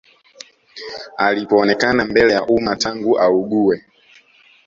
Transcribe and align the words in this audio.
Alipoonekana 1.17 2.05
mbele 2.05 2.33
ya 2.33 2.43
umma 2.45 2.75
tangu 2.75 3.19
augue 3.19 3.83